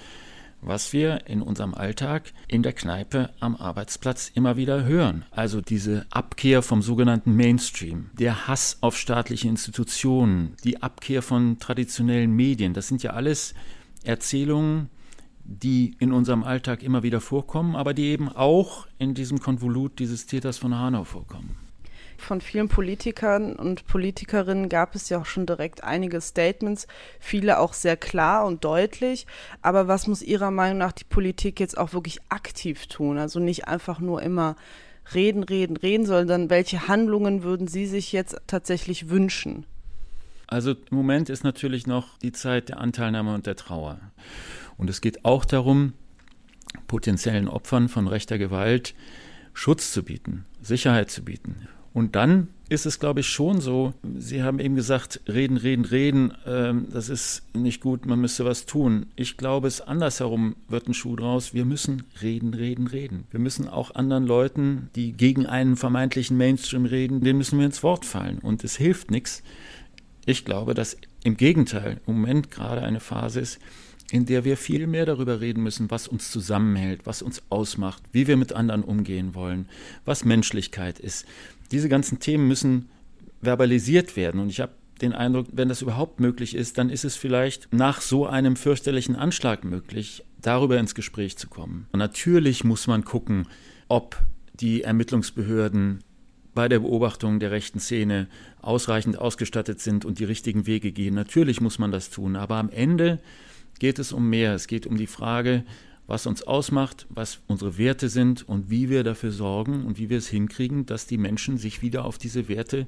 was 0.60 0.92
wir 0.92 1.26
in 1.26 1.42
unserem 1.42 1.74
Alltag 1.74 2.32
in 2.46 2.62
der 2.62 2.72
Kneipe 2.72 3.30
am 3.40 3.56
Arbeitsplatz 3.56 4.30
immer 4.32 4.56
wieder 4.56 4.84
hören. 4.84 5.24
Also 5.32 5.60
diese 5.60 6.06
Abkehr 6.10 6.62
vom 6.62 6.82
sogenannten 6.82 7.34
Mainstream, 7.34 8.10
der 8.12 8.46
Hass 8.46 8.78
auf 8.80 8.96
staatliche 8.96 9.48
Institutionen, 9.48 10.54
die 10.62 10.82
Abkehr 10.82 11.20
von 11.20 11.58
traditionellen 11.58 12.30
Medien, 12.30 12.72
das 12.72 12.86
sind 12.86 13.02
ja 13.02 13.10
alles 13.10 13.54
Erzählungen, 14.04 14.90
die 15.44 15.96
in 15.98 16.12
unserem 16.12 16.42
Alltag 16.42 16.82
immer 16.82 17.02
wieder 17.02 17.20
vorkommen, 17.20 17.76
aber 17.76 17.94
die 17.94 18.06
eben 18.06 18.28
auch 18.28 18.86
in 18.98 19.14
diesem 19.14 19.40
Konvolut 19.40 19.98
dieses 19.98 20.26
Täters 20.26 20.58
von 20.58 20.74
Hanau 20.74 21.04
vorkommen. 21.04 21.56
Von 22.16 22.40
vielen 22.40 22.68
Politikern 22.68 23.54
und 23.54 23.86
Politikerinnen 23.86 24.68
gab 24.68 24.94
es 24.94 25.08
ja 25.08 25.20
auch 25.20 25.26
schon 25.26 25.46
direkt 25.46 25.84
einige 25.84 26.20
Statements, 26.20 26.86
viele 27.18 27.58
auch 27.58 27.74
sehr 27.74 27.96
klar 27.96 28.46
und 28.46 28.64
deutlich. 28.64 29.26
Aber 29.60 29.88
was 29.88 30.06
muss 30.06 30.22
Ihrer 30.22 30.50
Meinung 30.50 30.78
nach 30.78 30.92
die 30.92 31.04
Politik 31.04 31.60
jetzt 31.60 31.76
auch 31.76 31.92
wirklich 31.92 32.20
aktiv 32.30 32.86
tun? 32.86 33.18
Also 33.18 33.40
nicht 33.40 33.68
einfach 33.68 34.00
nur 34.00 34.22
immer 34.22 34.56
reden, 35.12 35.42
reden, 35.42 35.76
reden, 35.76 36.06
sondern 36.06 36.48
welche 36.48 36.88
Handlungen 36.88 37.42
würden 37.42 37.68
Sie 37.68 37.86
sich 37.86 38.12
jetzt 38.12 38.40
tatsächlich 38.46 39.10
wünschen? 39.10 39.66
Also 40.54 40.70
im 40.70 40.96
Moment 40.96 41.30
ist 41.30 41.42
natürlich 41.42 41.88
noch 41.88 42.16
die 42.18 42.30
Zeit 42.30 42.68
der 42.68 42.78
Anteilnahme 42.78 43.34
und 43.34 43.44
der 43.44 43.56
Trauer. 43.56 43.98
Und 44.76 44.88
es 44.88 45.00
geht 45.00 45.24
auch 45.24 45.44
darum, 45.44 45.94
potenziellen 46.86 47.48
Opfern 47.48 47.88
von 47.88 48.06
rechter 48.06 48.38
Gewalt 48.38 48.94
Schutz 49.52 49.92
zu 49.92 50.04
bieten, 50.04 50.44
Sicherheit 50.62 51.10
zu 51.10 51.24
bieten. 51.24 51.66
Und 51.92 52.14
dann 52.14 52.48
ist 52.68 52.86
es, 52.86 53.00
glaube 53.00 53.20
ich, 53.20 53.26
schon 53.26 53.60
so, 53.60 53.94
Sie 54.16 54.44
haben 54.44 54.60
eben 54.60 54.76
gesagt, 54.76 55.22
reden, 55.26 55.56
reden, 55.56 55.84
reden, 55.84 56.34
ähm, 56.46 56.86
das 56.92 57.08
ist 57.08 57.42
nicht 57.52 57.80
gut, 57.80 58.06
man 58.06 58.20
müsste 58.20 58.44
was 58.44 58.64
tun. 58.64 59.06
Ich 59.16 59.36
glaube, 59.36 59.66
es 59.66 59.80
andersherum 59.80 60.54
wird 60.68 60.86
ein 60.86 60.94
Schuh 60.94 61.16
draus. 61.16 61.52
Wir 61.52 61.64
müssen 61.64 62.04
reden, 62.22 62.54
reden, 62.54 62.86
reden. 62.86 63.24
Wir 63.32 63.40
müssen 63.40 63.68
auch 63.68 63.96
anderen 63.96 64.24
Leuten, 64.24 64.88
die 64.94 65.12
gegen 65.12 65.46
einen 65.46 65.76
vermeintlichen 65.76 66.36
Mainstream 66.36 66.84
reden, 66.84 67.22
denen 67.22 67.38
müssen 67.38 67.58
wir 67.58 67.66
ins 67.66 67.82
Wort 67.82 68.04
fallen. 68.04 68.38
Und 68.38 68.62
es 68.62 68.76
hilft 68.76 69.10
nichts. 69.10 69.42
Ich 70.26 70.44
glaube, 70.44 70.74
dass 70.74 70.96
im 71.22 71.36
Gegenteil 71.36 72.00
im 72.06 72.14
Moment 72.14 72.50
gerade 72.50 72.82
eine 72.82 73.00
Phase 73.00 73.40
ist, 73.40 73.58
in 74.10 74.26
der 74.26 74.44
wir 74.44 74.56
viel 74.56 74.86
mehr 74.86 75.06
darüber 75.06 75.40
reden 75.40 75.62
müssen, 75.62 75.90
was 75.90 76.08
uns 76.08 76.30
zusammenhält, 76.30 77.06
was 77.06 77.22
uns 77.22 77.42
ausmacht, 77.48 78.02
wie 78.12 78.26
wir 78.26 78.36
mit 78.36 78.52
anderen 78.52 78.84
umgehen 78.84 79.34
wollen, 79.34 79.68
was 80.04 80.24
Menschlichkeit 80.24 80.98
ist. 80.98 81.26
Diese 81.72 81.88
ganzen 81.88 82.20
Themen 82.20 82.46
müssen 82.46 82.88
verbalisiert 83.42 84.16
werden. 84.16 84.40
Und 84.40 84.50
ich 84.50 84.60
habe 84.60 84.72
den 85.00 85.12
Eindruck, 85.12 85.46
wenn 85.52 85.68
das 85.68 85.82
überhaupt 85.82 86.20
möglich 86.20 86.54
ist, 86.54 86.78
dann 86.78 86.90
ist 86.90 87.04
es 87.04 87.16
vielleicht 87.16 87.72
nach 87.72 88.00
so 88.00 88.26
einem 88.26 88.56
fürchterlichen 88.56 89.16
Anschlag 89.16 89.64
möglich, 89.64 90.22
darüber 90.40 90.78
ins 90.78 90.94
Gespräch 90.94 91.36
zu 91.36 91.48
kommen. 91.48 91.86
Und 91.92 91.98
natürlich 91.98 92.64
muss 92.64 92.86
man 92.86 93.04
gucken, 93.04 93.48
ob 93.88 94.22
die 94.54 94.82
Ermittlungsbehörden 94.82 96.04
bei 96.54 96.68
der 96.68 96.80
Beobachtung 96.80 97.40
der 97.40 97.50
rechten 97.50 97.80
Szene 97.80 98.28
ausreichend 98.62 99.18
ausgestattet 99.18 99.80
sind 99.80 100.04
und 100.04 100.18
die 100.18 100.24
richtigen 100.24 100.66
Wege 100.66 100.92
gehen. 100.92 101.14
Natürlich 101.14 101.60
muss 101.60 101.78
man 101.78 101.92
das 101.92 102.10
tun, 102.10 102.36
aber 102.36 102.56
am 102.56 102.70
Ende 102.70 103.20
geht 103.78 103.98
es 103.98 104.12
um 104.12 104.30
mehr. 104.30 104.54
Es 104.54 104.66
geht 104.66 104.86
um 104.86 104.96
die 104.96 105.06
Frage, 105.06 105.64
was 106.06 106.26
uns 106.26 106.42
ausmacht, 106.42 107.06
was 107.08 107.40
unsere 107.46 107.78
Werte 107.78 108.08
sind 108.08 108.46
und 108.48 108.70
wie 108.70 108.90
wir 108.90 109.04
dafür 109.04 109.32
sorgen 109.32 109.84
und 109.84 109.98
wie 109.98 110.10
wir 110.10 110.18
es 110.18 110.28
hinkriegen, 110.28 110.86
dass 110.86 111.06
die 111.06 111.18
Menschen 111.18 111.56
sich 111.56 111.82
wieder 111.82 112.04
auf 112.04 112.18
diese 112.18 112.48
Werte 112.48 112.86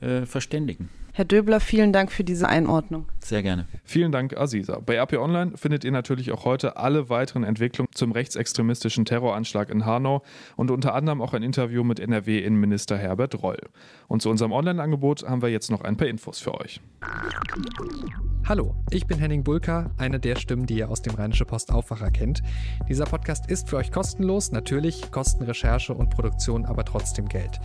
äh, 0.00 0.24
verständigen. 0.24 0.88
Herr 1.16 1.24
Döbler, 1.24 1.60
vielen 1.60 1.92
Dank 1.92 2.10
für 2.10 2.24
diese 2.24 2.48
Einordnung. 2.48 3.06
Sehr 3.20 3.44
gerne. 3.44 3.68
Vielen 3.84 4.10
Dank, 4.10 4.36
Aziza. 4.36 4.80
Bei 4.84 4.96
RP 4.96 5.12
Online 5.12 5.56
findet 5.56 5.84
ihr 5.84 5.92
natürlich 5.92 6.32
auch 6.32 6.44
heute 6.44 6.76
alle 6.76 7.08
weiteren 7.08 7.44
Entwicklungen 7.44 7.88
zum 7.94 8.10
rechtsextremistischen 8.10 9.04
Terroranschlag 9.04 9.70
in 9.70 9.86
Hanau 9.86 10.24
und 10.56 10.72
unter 10.72 10.92
anderem 10.92 11.22
auch 11.22 11.32
ein 11.32 11.44
Interview 11.44 11.84
mit 11.84 12.00
NRW-Innenminister 12.00 12.98
Herbert 12.98 13.40
Reul. 13.44 13.60
Und 14.08 14.22
zu 14.22 14.28
unserem 14.28 14.50
Online-Angebot 14.50 15.22
haben 15.22 15.40
wir 15.40 15.50
jetzt 15.50 15.70
noch 15.70 15.82
ein 15.82 15.96
paar 15.96 16.08
Infos 16.08 16.40
für 16.40 16.60
euch. 16.60 16.80
Hallo, 18.46 18.74
ich 18.90 19.06
bin 19.06 19.18
Henning 19.18 19.42
Bulka, 19.42 19.90
eine 19.96 20.20
der 20.20 20.36
Stimmen, 20.36 20.66
die 20.66 20.78
ihr 20.78 20.90
aus 20.90 21.00
dem 21.00 21.14
Rheinische 21.14 21.46
Post 21.46 21.72
Aufwacher 21.72 22.10
kennt. 22.10 22.42
Dieser 22.88 23.04
Podcast 23.04 23.48
ist 23.50 23.70
für 23.70 23.76
euch 23.76 23.90
kostenlos, 23.90 24.52
natürlich 24.52 25.10
kosten 25.12 25.44
Recherche 25.44 25.94
und 25.94 26.10
Produktion 26.10 26.66
aber 26.66 26.84
trotzdem 26.84 27.26
Geld. 27.28 27.60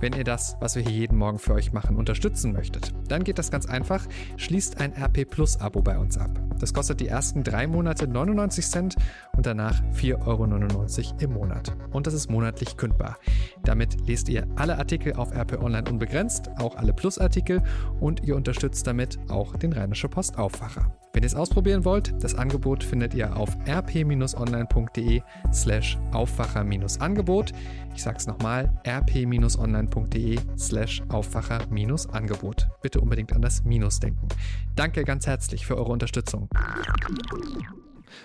Wenn 0.00 0.14
ihr 0.14 0.24
das, 0.24 0.56
was 0.58 0.74
wir 0.74 0.82
hier 0.82 0.92
jeden 0.92 1.18
Morgen 1.18 1.38
für 1.38 1.52
euch 1.52 1.72
machen, 1.72 1.96
unterstützen 1.96 2.52
möchtet, 2.52 2.93
dann 3.08 3.24
geht 3.24 3.38
das 3.38 3.50
ganz 3.50 3.66
einfach. 3.66 4.06
Schließt 4.36 4.80
ein 4.80 4.92
RP 4.92 5.28
Plus 5.28 5.60
Abo 5.60 5.82
bei 5.82 5.98
uns 5.98 6.18
ab. 6.18 6.40
Das 6.58 6.72
kostet 6.72 7.00
die 7.00 7.08
ersten 7.08 7.42
drei 7.42 7.66
Monate 7.66 8.06
99 8.06 8.66
Cent 8.66 8.96
und 9.36 9.46
danach 9.46 9.82
4,99 9.92 10.24
Euro 10.26 11.16
im 11.18 11.32
Monat. 11.32 11.76
Und 11.90 12.06
das 12.06 12.14
ist 12.14 12.30
monatlich 12.30 12.76
kündbar. 12.76 13.18
Damit 13.64 14.06
lest 14.06 14.28
ihr 14.28 14.46
alle 14.56 14.78
Artikel 14.78 15.14
auf 15.14 15.34
RP 15.34 15.60
Online 15.62 15.88
unbegrenzt, 15.90 16.50
auch 16.58 16.76
alle 16.76 16.92
Plus-Artikel 16.92 17.62
und 18.00 18.24
ihr 18.24 18.36
unterstützt 18.36 18.86
damit 18.86 19.18
auch 19.28 19.56
den 19.56 19.72
Rheinische 19.72 20.08
Post 20.08 20.38
Aufwacher. 20.38 20.92
Wenn 21.14 21.22
ihr 21.22 21.28
es 21.28 21.36
ausprobieren 21.36 21.84
wollt, 21.84 22.12
das 22.22 22.34
Angebot 22.34 22.82
findet 22.82 23.14
ihr 23.14 23.36
auf 23.36 23.56
rp-online.de 23.68 25.22
slash 25.52 25.96
Aufwacher-Angebot. 26.12 27.52
Ich 27.94 28.02
sage 28.02 28.16
es 28.18 28.26
nochmal, 28.26 28.72
rp-online.de 28.84 30.40
slash 30.58 31.02
Aufwacher-Angebot. 31.08 32.68
Bitte 32.82 33.00
unbedingt 33.00 33.32
an 33.32 33.42
das 33.42 33.62
Minus 33.62 34.00
denken. 34.00 34.26
Danke 34.74 35.04
ganz 35.04 35.28
herzlich 35.28 35.64
für 35.64 35.76
eure 35.76 35.92
Unterstützung. 35.92 36.48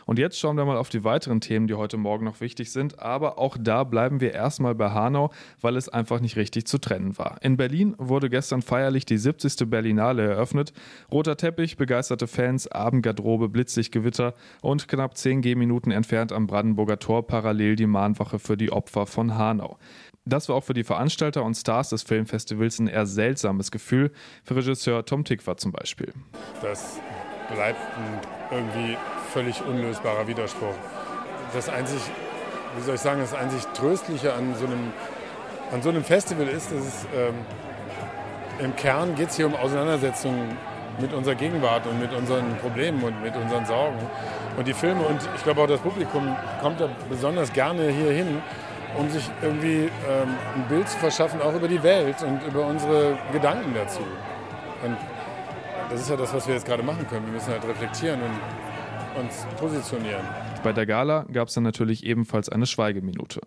Und 0.05 0.19
jetzt 0.19 0.39
schauen 0.39 0.57
wir 0.57 0.65
mal 0.65 0.77
auf 0.77 0.89
die 0.89 1.03
weiteren 1.03 1.41
Themen, 1.41 1.67
die 1.67 1.73
heute 1.73 1.97
Morgen 1.97 2.25
noch 2.25 2.41
wichtig 2.41 2.71
sind. 2.71 2.99
Aber 2.99 3.37
auch 3.37 3.57
da 3.59 3.83
bleiben 3.83 4.21
wir 4.21 4.33
erstmal 4.33 4.75
bei 4.75 4.91
Hanau, 4.91 5.31
weil 5.61 5.75
es 5.75 5.89
einfach 5.89 6.19
nicht 6.19 6.35
richtig 6.35 6.67
zu 6.67 6.77
trennen 6.77 7.17
war. 7.17 7.37
In 7.41 7.57
Berlin 7.57 7.95
wurde 7.97 8.29
gestern 8.29 8.61
feierlich 8.61 9.05
die 9.05 9.17
70. 9.17 9.69
Berlinale 9.69 10.23
eröffnet. 10.23 10.73
Roter 11.11 11.37
Teppich, 11.37 11.77
begeisterte 11.77 12.27
Fans, 12.27 12.67
Abendgarderobe, 12.67 13.49
Blitzlichtgewitter 13.49 14.33
und 14.61 14.87
knapp 14.87 15.17
10 15.17 15.41
Gehminuten 15.41 15.91
entfernt 15.91 16.31
am 16.31 16.47
Brandenburger 16.47 16.99
Tor 16.99 17.25
parallel 17.27 17.75
die 17.75 17.87
Mahnwache 17.87 18.39
für 18.39 18.57
die 18.57 18.71
Opfer 18.71 19.05
von 19.05 19.37
Hanau. 19.37 19.77
Das 20.25 20.47
war 20.47 20.55
auch 20.55 20.63
für 20.63 20.73
die 20.73 20.83
Veranstalter 20.83 21.43
und 21.43 21.55
Stars 21.55 21.89
des 21.89 22.03
Filmfestivals 22.03 22.79
ein 22.79 22.87
eher 22.87 23.05
seltsames 23.05 23.71
Gefühl, 23.71 24.11
für 24.43 24.55
Regisseur 24.55 25.05
Tom 25.05 25.23
Tickwer 25.23 25.57
zum 25.57 25.71
Beispiel. 25.71 26.13
Das 26.61 26.99
bleibt 27.51 27.79
irgendwie 28.51 28.95
völlig 29.33 29.63
unlösbarer 29.65 30.27
Widerspruch. 30.27 30.75
Das 31.53 31.69
einzig, 31.69 32.01
wie 32.75 32.81
soll 32.81 32.95
ich 32.95 33.01
sagen, 33.01 33.21
das 33.21 33.33
einzig 33.33 33.63
Tröstliche 33.73 34.33
an 34.33 34.55
so 34.55 34.65
einem, 34.65 34.93
an 35.71 35.81
so 35.81 35.89
einem 35.89 36.03
Festival 36.03 36.47
ist, 36.47 36.71
dass 36.71 36.79
es 36.79 37.05
ähm, 37.15 37.35
im 38.59 38.75
Kern 38.75 39.15
geht 39.15 39.29
es 39.29 39.37
hier 39.37 39.47
um 39.47 39.55
Auseinandersetzungen 39.55 40.57
mit 40.99 41.13
unserer 41.13 41.35
Gegenwart 41.35 41.87
und 41.87 41.99
mit 41.99 42.13
unseren 42.13 42.57
Problemen 42.57 43.01
und 43.03 43.21
mit 43.23 43.35
unseren 43.35 43.65
Sorgen. 43.65 43.97
Und 44.57 44.67
die 44.67 44.73
Filme 44.73 45.01
und 45.03 45.21
ich 45.35 45.43
glaube 45.43 45.61
auch 45.61 45.67
das 45.67 45.79
Publikum 45.79 46.35
kommt 46.61 46.81
da 46.81 46.89
besonders 47.09 47.53
gerne 47.53 47.89
hier 47.89 48.11
hin, 48.11 48.41
um 48.97 49.09
sich 49.09 49.29
irgendwie 49.41 49.89
ähm, 50.09 50.35
ein 50.55 50.65
Bild 50.67 50.89
zu 50.89 50.97
verschaffen, 50.97 51.41
auch 51.41 51.53
über 51.53 51.67
die 51.67 51.81
Welt 51.83 52.21
und 52.23 52.43
über 52.43 52.65
unsere 52.65 53.17
Gedanken 53.31 53.73
dazu. 53.73 54.01
Und 54.83 54.97
das 55.89 56.01
ist 56.01 56.09
ja 56.09 56.17
das, 56.17 56.33
was 56.33 56.47
wir 56.47 56.55
jetzt 56.55 56.65
gerade 56.65 56.83
machen 56.83 57.07
können. 57.07 57.25
Wir 57.27 57.33
müssen 57.33 57.51
halt 57.51 57.65
reflektieren 57.65 58.21
und 58.21 58.39
uns 59.19 59.45
positionieren. 59.57 60.25
Bei 60.63 60.73
der 60.73 60.85
Gala 60.85 61.25
gab 61.31 61.47
es 61.47 61.53
dann 61.53 61.63
natürlich 61.63 62.05
ebenfalls 62.05 62.49
eine 62.49 62.65
Schweigeminute. 62.65 63.41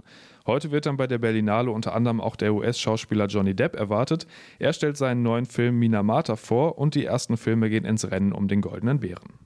Heute 0.47 0.71
wird 0.71 0.87
dann 0.87 0.97
bei 0.97 1.07
der 1.07 1.19
Berlinale 1.19 1.71
unter 1.71 1.95
anderem 1.95 2.21
auch 2.21 2.37
der 2.37 2.55
US-Schauspieler 2.55 3.27
Johnny 3.27 3.55
Depp 3.55 3.77
erwartet. 3.77 4.27
Er 4.59 4.73
stellt 4.73 4.97
seinen 4.97 5.23
neuen 5.23 5.47
Film 5.47 5.79
Minamata 5.79 6.37
vor 6.37 6.79
und 6.79 6.95
die 6.95 7.05
ersten 7.05 7.37
Filme 7.37 7.71
gehen 7.71 7.85
ins 7.85 8.11
Rennen 8.11 8.33
um 8.33 8.49
den 8.49 8.61
Goldenen 8.61 9.01
Bären. 9.01 9.39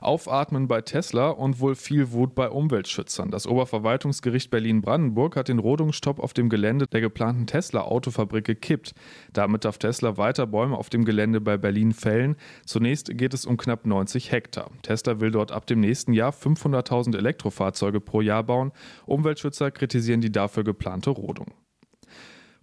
Aufatmen 0.00 0.68
bei 0.68 0.80
Tesla 0.80 1.30
und 1.30 1.60
wohl 1.60 1.74
viel 1.74 2.12
Wut 2.12 2.34
bei 2.34 2.48
Umweltschützern. 2.48 3.30
Das 3.30 3.46
Oberverwaltungsgericht 3.46 4.50
Berlin-Brandenburg 4.50 5.36
hat 5.36 5.48
den 5.48 5.58
Rodungsstopp 5.58 6.20
auf 6.20 6.32
dem 6.32 6.48
Gelände 6.48 6.86
der 6.86 7.00
geplanten 7.00 7.46
Tesla-Autofabrik 7.46 8.44
gekippt. 8.44 8.94
Damit 9.32 9.64
darf 9.64 9.78
Tesla 9.78 10.16
weiter 10.16 10.46
Bäume 10.46 10.76
auf 10.76 10.90
dem 10.90 11.04
Gelände 11.04 11.40
bei 11.40 11.56
Berlin 11.56 11.92
fällen. 11.92 12.36
Zunächst 12.66 13.16
geht 13.16 13.34
es 13.34 13.46
um 13.46 13.56
knapp 13.56 13.86
90 13.86 14.32
Hektar. 14.32 14.70
Tesla 14.82 15.20
will 15.20 15.30
dort 15.30 15.52
ab 15.52 15.66
dem 15.66 15.80
nächsten 15.80 16.12
Jahr 16.12 16.32
500.000 16.32 17.16
Elektrofahrzeuge 17.16 18.00
pro 18.00 18.20
Jahr 18.20 18.44
bauen. 18.44 18.72
Umweltschützer 19.06 19.70
kritisieren 19.70 20.20
die 20.20 20.32
dafür 20.32 20.64
geplante 20.64 21.10
Rodung. 21.10 21.52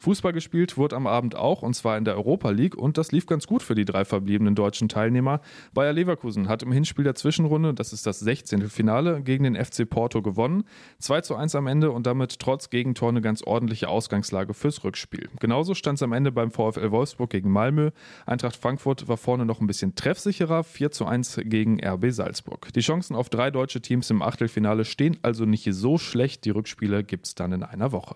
Fußball 0.01 0.34
gespielt 0.34 0.77
wurde 0.77 0.96
am 0.96 1.05
Abend 1.05 1.36
auch, 1.36 1.62
und 1.62 1.75
zwar 1.75 1.96
in 1.96 2.05
der 2.05 2.15
Europa 2.15 2.50
League, 2.50 2.75
und 2.75 2.98
das 2.98 3.12
lief 3.12 3.27
ganz 3.27 3.46
gut 3.46 3.62
für 3.62 3.75
die 3.75 3.86
drei 3.86 4.03
verbliebenen 4.03 4.55
deutschen 4.55 4.89
Teilnehmer. 4.89 5.41
Bayer 5.75 5.93
Leverkusen 5.93 6.48
hat 6.48 6.63
im 6.63 6.72
Hinspiel 6.72 7.03
der 7.03 7.13
Zwischenrunde, 7.13 7.75
das 7.75 7.93
ist 7.93 8.08
das 8.08 8.20
16. 8.20 8.67
Finale, 8.70 9.22
gegen 9.22 9.43
den 9.43 9.55
FC 9.55 9.88
Porto 9.88 10.24
gewonnen. 10.24 10.63
2 10.98 11.22
zu 11.22 11.36
1 11.36 11.53
am 11.53 11.67
Ende 11.67 11.91
und 11.91 12.08
damit 12.08 12.39
trotz 12.39 12.72
Gegentor 12.72 13.10
eine 13.10 13.22
ganz 13.22 13.43
ordentliche 13.43 13.89
Ausgangslage 13.89 14.55
fürs 14.55 14.84
Rückspiel. 14.84 15.29
Genauso 15.39 15.75
stand 15.75 16.00
es 16.00 16.03
am 16.03 16.13
Ende 16.13 16.31
beim 16.31 16.50
VfL 16.50 16.89
Wolfsburg 16.89 17.29
gegen 17.29 17.51
Malmö. 17.51 17.91
Eintracht 18.25 18.55
Frankfurt 18.55 19.08
war 19.08 19.17
vorne 19.17 19.46
noch 19.46 19.62
ein 19.62 19.67
bisschen 19.67 19.93
treffsicherer, 19.93 20.63
4 20.63 20.89
zu 20.89 21.05
1 21.05 21.41
gegen 21.43 21.79
RB 21.79 22.10
Salzburg. 22.10 22.74
Die 22.74 22.81
Chancen 22.81 23.15
auf 23.15 23.29
drei 23.29 23.51
deutsche 23.51 23.81
Teams 23.81 24.10
im 24.10 24.24
Achtelfinale 24.24 24.84
stehen 24.84 25.20
also 25.22 25.46
nicht 25.46 25.67
so 25.72 26.00
schlecht. 26.00 26.46
Die 26.46 26.50
Rückspiele 26.50 27.03
gibt 27.03 27.27
es 27.27 27.36
dann 27.36 27.51
in 27.51 27.62
einer 27.62 27.91
Woche. 27.91 28.15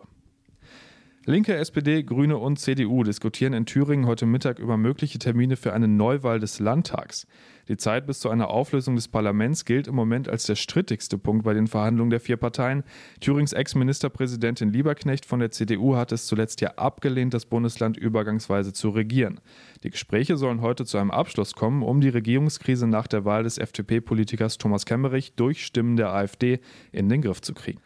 Linke, 1.28 1.56
SPD, 1.56 2.04
Grüne 2.04 2.38
und 2.38 2.60
CDU 2.60 3.02
diskutieren 3.02 3.54
in 3.54 3.66
Thüringen 3.66 4.06
heute 4.06 4.28
Mittag 4.28 4.60
über 4.60 4.78
mögliche 4.78 5.18
Termine 5.18 5.56
für 5.56 5.74
eine 5.74 5.88
Neuwahl 5.88 6.40
des 6.40 6.60
Landtags. 6.60 7.26
Die 7.68 7.78
Zeit 7.78 8.06
bis 8.06 8.20
zu 8.20 8.30
einer 8.30 8.52
Auflösung 8.52 8.96
des 8.96 9.08
Parlaments 9.08 9.66
gilt 9.66 9.88
im 9.88 9.96
Moment 9.96 10.30
als 10.30 10.46
der 10.46 10.54
strittigste 10.54 11.18
Punkt 11.18 11.44
bei 11.44 11.56
den 11.56 11.66
Verhandlungen 11.66 12.12
der 12.12 12.20
vier 12.20 12.38
Parteien. 12.38 12.84
Thürings 13.22 13.54
Ex-Ministerpräsidentin 13.54 14.72
Lieberknecht 14.72 15.26
von 15.26 15.40
der 15.40 15.50
CDU 15.50 15.96
hat 15.96 16.12
es 16.12 16.28
zuletzt 16.28 16.62
ja 16.62 16.74
abgelehnt, 16.76 17.34
das 17.34 17.48
Bundesland 17.48 17.98
übergangsweise 17.98 18.72
zu 18.72 18.92
regieren. 18.92 19.40
Die 19.84 19.90
Gespräche 19.90 20.38
sollen 20.38 20.62
heute 20.62 20.86
zu 20.86 21.00
einem 21.00 21.10
Abschluss 21.10 21.56
kommen, 21.56 21.82
um 21.82 22.02
die 22.02 22.10
Regierungskrise 22.10 22.86
nach 22.86 23.08
der 23.08 23.26
Wahl 23.26 23.42
des 23.42 23.58
FDP-Politikers 23.58 24.60
Thomas 24.60 24.86
Kemmerich 24.86 25.34
durch 25.34 25.66
Stimmen 25.66 25.96
der 25.96 26.14
AfD 26.14 26.60
in 26.92 27.10
den 27.10 27.24
Griff 27.24 27.42
zu 27.42 27.56
kriegen. 27.56 27.82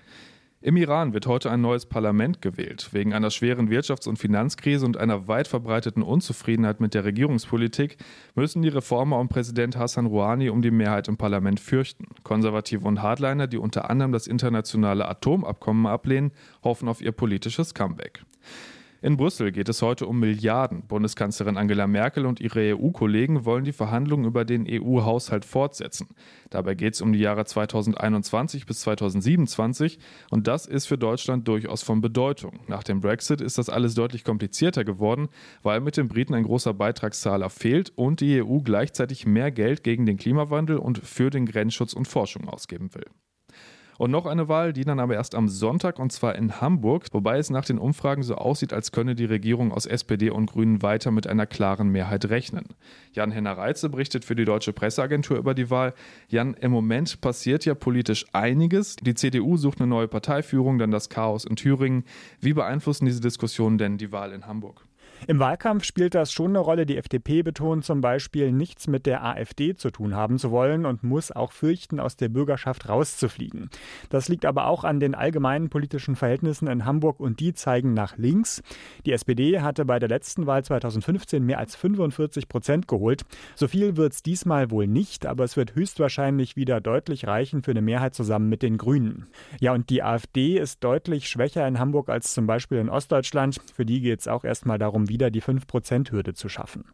Im 0.62 0.76
Iran 0.76 1.14
wird 1.14 1.26
heute 1.26 1.50
ein 1.52 1.62
neues 1.62 1.86
Parlament 1.86 2.42
gewählt. 2.42 2.90
Wegen 2.92 3.14
einer 3.14 3.32
schweren 3.32 3.70
Wirtschafts- 3.70 4.10
und 4.10 4.20
Finanzkrise 4.20 4.86
und 4.86 4.98
einer 4.98 5.30
weit 5.30 5.48
verbreiteten 5.48 6.04
Unzufriedenheit 6.04 6.82
mit 6.82 6.94
der 6.94 7.06
Regierungspolitik 7.06 7.96
müssen 8.36 8.62
die 8.62 8.68
Reformer 8.68 9.20
um 9.20 9.30
Präsident 9.30 9.78
Hassan 9.78 10.08
Rouhani 10.08 10.50
um 10.50 10.62
die 10.62 10.72
Mehrheit 10.72 11.08
im 11.08 11.16
Parlament 11.16 11.62
fürchten. 11.62 12.08
Konservative 12.24 12.86
und 12.86 13.02
Hardliner, 13.02 13.48
die 13.48 13.58
unter 13.58 13.90
anderem 13.90 14.12
das 14.12 14.28
internationale 14.28 15.08
Atomabkommen 15.08 15.86
ablehnen, 15.86 16.32
hoffen 16.62 16.90
auf 16.90 17.02
ihr 17.02 17.14
politisches 17.14 17.74
Comeback. 17.74 18.26
In 19.02 19.16
Brüssel 19.16 19.54
geht 19.54 19.70
es 19.70 19.82
heute 19.82 20.08
um 20.08 20.20
Milliarden. 20.20 20.86
Bundeskanzlerin 20.86 21.56
Angela 21.56 21.88
Merkel 21.88 22.26
und 22.26 22.42
ihre 22.42 22.76
EU-Kollegen 22.76 23.46
wollen 23.46 23.64
die 23.64 23.72
Verhandlungen 23.72 24.26
über 24.26 24.44
den 24.44 24.68
EU-Haushalt 24.70 25.46
fortsetzen. 25.46 26.10
Dabei 26.50 26.76
geht 26.76 26.96
es 26.96 27.02
um 27.02 27.14
die 27.14 27.20
Jahre 27.20 27.46
2021 27.46 28.66
bis 28.66 28.82
2027 28.82 30.00
und 30.32 30.48
das 30.48 30.66
ist 30.66 30.88
für 30.88 30.98
Deutschland 30.98 31.48
durchaus 31.48 31.82
von 31.82 32.02
Bedeutung. 32.02 32.60
Nach 32.68 32.84
dem 32.84 33.00
Brexit 33.00 33.40
ist 33.40 33.58
das 33.58 33.70
alles 33.70 33.94
deutlich 33.94 34.26
komplizierter 34.26 34.84
geworden, 34.84 35.30
weil 35.64 35.80
mit 35.80 35.96
den 35.96 36.10
Briten 36.10 36.34
ein 36.34 36.44
großer 36.44 36.74
Beitragszahler 36.74 37.50
fehlt 37.50 37.94
und 37.96 38.20
die 38.20 38.44
EU 38.44 38.58
gleichzeitig 38.58 39.26
mehr 39.26 39.50
Geld 39.50 39.86
gegen 39.86 40.06
den 40.06 40.18
Klimawandel 40.18 40.76
und 40.76 40.98
für 40.98 41.30
den 41.30 41.46
Grenzschutz 41.46 41.94
und 41.94 42.10
Forschung 42.10 42.50
ausgeben 42.50 42.94
will. 42.94 43.06
Und 44.00 44.12
noch 44.12 44.26
eine 44.26 44.48
Wahl, 44.48 44.72
die 44.72 44.86
dann 44.86 45.02
aber 45.02 45.16
erst 45.16 45.36
am 45.36 45.50
Sonntag 45.50 46.00
und 46.00 46.14
zwar 46.14 46.36
in 46.36 46.62
Hamburg, 46.62 47.08
wobei 47.12 47.38
es 47.38 47.50
nach 47.50 47.66
den 47.66 47.78
Umfragen 47.78 48.24
so 48.24 48.36
aussieht, 48.36 48.72
als 48.72 48.94
könne 48.94 49.14
die 49.14 49.26
Regierung 49.26 49.74
aus 49.74 49.86
SPD 49.86 50.30
und 50.30 50.46
Grünen 50.46 50.82
weiter 50.82 51.12
mit 51.12 51.28
einer 51.28 51.46
klaren 51.46 51.90
Mehrheit 51.90 52.30
rechnen. 52.30 52.64
Jan-Henner 53.12 53.58
Reitze 53.58 53.90
berichtet 53.90 54.24
für 54.24 54.36
die 54.36 54.46
Deutsche 54.46 54.72
Presseagentur 54.72 55.38
über 55.38 55.54
die 55.54 55.70
Wahl. 55.70 55.94
Jan, 56.30 56.54
im 56.54 56.72
Moment 56.72 57.20
passiert 57.20 57.66
ja 57.66 57.76
politisch 57.76 58.26
einiges. 58.32 58.96
Die 58.96 59.16
CDU 59.16 59.58
sucht 59.58 59.82
eine 59.82 59.90
neue 59.90 60.08
Parteiführung, 60.08 60.80
dann 60.80 60.92
das 60.92 61.10
Chaos 61.10 61.44
in 61.44 61.58
Thüringen. 61.58 62.06
Wie 62.40 62.54
beeinflussen 62.54 63.06
diese 63.06 63.20
Diskussionen 63.20 63.78
denn 63.78 63.98
die 63.98 64.14
Wahl 64.14 64.32
in 64.32 64.48
Hamburg? 64.48 64.89
Im 65.28 65.40
Wahlkampf 65.40 65.84
spielt 65.84 66.16
das 66.16 66.32
schon 66.32 66.52
eine 66.52 66.60
Rolle. 66.60 66.86
Die 66.86 66.98
FDP 66.98 67.44
betont 67.44 67.86
zum 67.86 68.02
Beispiel, 68.02 68.52
nichts 68.52 68.88
mit 68.88 69.06
der 69.06 69.24
AfD 69.24 69.76
zu 69.76 69.92
tun 69.92 70.16
haben 70.16 70.38
zu 70.38 70.52
wollen 70.52 70.86
und 70.86 71.04
muss 71.04 71.32
auch 71.32 71.52
fürchten, 71.52 72.00
aus 72.00 72.16
der 72.16 72.30
Bürgerschaft 72.30 72.88
rauszufliegen. 72.88 73.70
Das 74.10 74.30
liegt 74.30 74.46
aber 74.46 74.68
auch 74.68 74.84
an 74.84 75.00
den 75.00 75.16
allgemeinen 75.16 75.70
politischen 75.70 76.16
Verhältnissen 76.16 76.68
in 76.68 76.86
Hamburg 76.86 77.20
und 77.20 77.40
die 77.40 77.54
zeigen 77.54 77.94
nach 77.94 78.18
links. 78.18 78.64
Die 79.06 79.12
SPD 79.12 79.60
hatte 79.60 79.86
bei 79.86 80.00
der 80.00 80.10
letzten 80.10 80.48
Wahl 80.48 80.64
2015 80.64 81.44
mehr 81.44 81.60
als 81.60 81.76
45 81.76 82.48
Prozent 82.48 82.88
geholt. 82.88 83.24
So 83.56 83.68
viel 83.68 83.98
wird 83.98 84.14
es 84.14 84.24
diesmal 84.24 84.72
wohl 84.72 84.88
nicht, 84.88 85.26
aber 85.26 85.44
es 85.44 85.58
wird 85.58 85.76
höchstwahrscheinlich 85.76 86.56
wieder 86.56 86.82
deutlich 86.82 87.28
reichen 87.28 87.62
für 87.62 87.72
eine 87.72 87.82
Mehrheit 87.82 88.16
zusammen 88.16 88.50
mit 88.50 88.62
den 88.62 88.78
Grünen. 88.78 89.28
Ja, 89.60 89.74
und 89.74 89.90
die 89.90 90.02
AfD 90.02 90.58
ist 90.58 90.84
deutlich 90.84 91.28
schwächer 91.28 91.68
in 91.68 91.78
Hamburg 91.78 92.10
als 92.10 92.34
zum 92.34 92.48
Beispiel 92.48 92.78
in 92.78 92.90
Ostdeutschland. 92.90 93.58
Für 93.74 93.86
die 93.86 94.02
geht 94.02 94.22
es 94.22 94.28
auch 94.28 94.44
erstmal 94.44 94.80
darum, 94.80 95.09
wieder 95.10 95.32
die 95.32 95.42
5%-Hürde 95.42 96.34
zu 96.34 96.48
schaffen. 96.48 96.86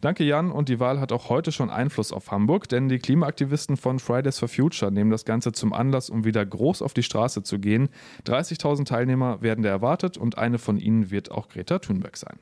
Danke 0.00 0.24
Jan 0.24 0.52
und 0.52 0.68
die 0.68 0.80
Wahl 0.80 1.00
hat 1.00 1.12
auch 1.12 1.28
heute 1.28 1.50
schon 1.50 1.70
Einfluss 1.70 2.12
auf 2.12 2.30
Hamburg, 2.30 2.68
denn 2.68 2.88
die 2.88 2.98
Klimaaktivisten 2.98 3.76
von 3.76 3.98
Fridays 3.98 4.38
for 4.38 4.48
Future 4.48 4.92
nehmen 4.92 5.10
das 5.10 5.24
Ganze 5.24 5.52
zum 5.52 5.72
Anlass, 5.72 6.10
um 6.10 6.24
wieder 6.24 6.44
groß 6.46 6.82
auf 6.82 6.94
die 6.94 7.02
Straße 7.02 7.42
zu 7.42 7.58
gehen. 7.58 7.88
30.000 8.26 8.86
Teilnehmer 8.86 9.42
werden 9.42 9.62
da 9.62 9.70
erwartet 9.70 10.16
und 10.16 10.38
eine 10.38 10.58
von 10.58 10.78
ihnen 10.78 11.10
wird 11.10 11.30
auch 11.30 11.48
Greta 11.48 11.80
Thunberg 11.80 12.16
sein. 12.16 12.38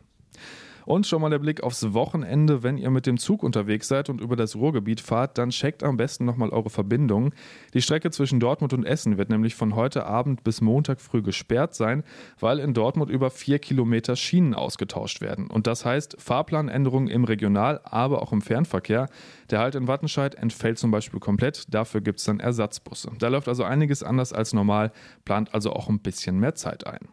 Und 0.85 1.07
schon 1.07 1.23
mal 1.23 1.31
der 1.31 1.39
Blick 1.39 1.63
aufs 1.63 1.93
Wochenende. 1.93 2.63
Wenn 2.63 2.79
ihr 2.79 2.91
mit 2.91 3.07
dem 3.07 3.19
Zug 3.19 3.43
unterwegs 3.43 3.89
seid 3.89 4.09
und 4.09 4.21
über 4.21 4.37
das 4.37 4.57
Ruhrgebiet 4.57 5.01
fahrt, 5.01 5.39
dann 5.39 5.51
checkt 5.51 5.83
am 5.83 5.97
besten 5.97 6.25
nochmal 6.25 6.51
eure 6.51 6.71
Verbindungen. 6.71 7.33
Die 7.75 7.83
Strecke 7.83 8.11
zwischen 8.11 8.41
Dortmund 8.41 8.73
und 8.73 8.85
Essen 8.85 9.19
wird 9.19 9.31
nämlich 9.31 9.55
von 9.55 9.75
heute 9.75 10.07
Abend 10.07 10.45
bis 10.45 10.61
Montag 10.61 11.01
früh 11.01 11.23
gesperrt 11.23 11.75
sein, 11.75 12.05
weil 12.39 12.59
in 12.59 12.75
Dortmund 12.75 13.11
über 13.11 13.31
vier 13.31 13.59
Kilometer 13.59 14.17
Schienen 14.17 14.55
ausgetauscht 14.55 15.21
werden. 15.21 15.49
Und 15.49 15.67
das 15.67 15.85
heißt 15.85 16.17
Fahrplanänderungen 16.19 17.09
im 17.09 17.25
Regional-, 17.25 17.81
aber 17.85 18.23
auch 18.23 18.33
im 18.33 18.43
Fernverkehr. 18.43 19.09
Der 19.51 19.61
Halt 19.61 19.75
in 19.75 19.87
Wattenscheid 19.87 20.35
entfällt 20.35 20.79
zum 20.79 20.91
Beispiel 20.91 21.21
komplett. 21.21 21.73
Dafür 21.73 22.01
gibt 22.01 22.19
es 22.19 22.25
dann 22.25 22.41
Ersatzbusse. 22.41 23.11
Da 23.19 23.29
läuft 23.29 23.49
also 23.49 23.65
einiges 23.65 24.03
anders 24.03 24.33
als 24.33 24.53
normal, 24.53 24.93
plant 25.25 25.55
also 25.55 25.73
auch 25.73 25.89
ein 25.89 26.01
bisschen 26.01 26.39
mehr 26.39 26.55
Zeit 26.55 26.87
ein. 26.87 27.09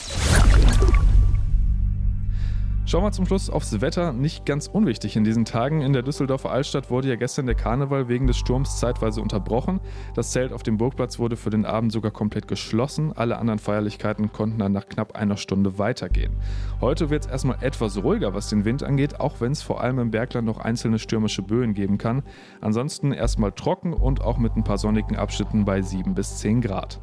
Schauen 2.90 3.04
wir 3.04 3.12
zum 3.12 3.28
Schluss 3.28 3.52
aufs 3.52 3.82
Wetter. 3.82 4.14
Nicht 4.14 4.48
ganz 4.48 4.66
unwichtig 4.66 5.16
in 5.16 5.24
diesen 5.24 5.46
Tagen. 5.46 5.82
In 5.82 5.94
der 5.94 6.02
Düsseldorfer 6.02 6.50
Altstadt 6.50 6.90
wurde 6.90 7.08
ja 7.08 7.18
gestern 7.18 7.46
der 7.46 7.54
Karneval 7.54 8.08
wegen 8.08 8.26
des 8.26 8.38
Sturms 8.38 8.80
zeitweise 8.80 9.22
unterbrochen. 9.22 9.80
Das 10.16 10.32
Zelt 10.32 10.52
auf 10.52 10.64
dem 10.64 10.80
Burgplatz 10.80 11.20
wurde 11.20 11.38
für 11.38 11.52
den 11.52 11.66
Abend 11.66 11.92
sogar 11.92 12.10
komplett 12.10 12.48
geschlossen. 12.48 13.14
Alle 13.16 13.38
anderen 13.38 13.60
Feierlichkeiten 13.60 14.32
konnten 14.32 14.58
dann 14.58 14.72
nach 14.72 14.90
knapp 14.90 15.16
einer 15.16 15.38
Stunde 15.38 15.78
weitergehen. 15.78 16.36
Heute 16.82 17.12
wird 17.12 17.26
es 17.26 17.32
erstmal 17.32 17.60
etwas 17.62 18.02
ruhiger, 18.02 18.34
was 18.34 18.50
den 18.50 18.66
Wind 18.66 18.82
angeht, 18.82 19.20
auch 19.20 19.40
wenn 19.40 19.52
es 19.52 19.62
vor 19.62 19.82
allem 19.82 20.00
im 20.00 20.10
Bergland 20.10 20.48
noch 20.48 20.58
einzelne 20.58 20.98
stürmische 20.98 21.44
Böen 21.44 21.76
geben 21.76 22.00
kann. 22.00 22.24
Ansonsten 22.60 23.12
erstmal 23.12 23.52
trocken 23.52 23.94
und 23.94 24.22
auch 24.22 24.40
mit 24.40 24.56
ein 24.56 24.64
paar 24.64 24.80
sonnigen 24.80 25.16
Abschnitten 25.16 25.64
bei 25.64 25.84
7 25.84 26.16
bis 26.16 26.38
10 26.40 26.62
Grad. 26.62 27.00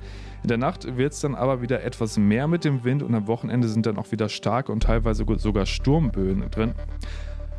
In 0.46 0.50
der 0.50 0.58
Nacht 0.58 0.96
wird 0.96 1.12
es 1.12 1.18
dann 1.18 1.34
aber 1.34 1.60
wieder 1.60 1.82
etwas 1.82 2.18
mehr 2.18 2.46
mit 2.46 2.64
dem 2.64 2.84
Wind 2.84 3.02
und 3.02 3.12
am 3.16 3.26
Wochenende 3.26 3.66
sind 3.66 3.84
dann 3.84 3.98
auch 3.98 4.12
wieder 4.12 4.28
starke 4.28 4.70
und 4.70 4.84
teilweise 4.84 5.24
sogar 5.38 5.66
Sturmböen 5.66 6.48
drin. 6.52 6.72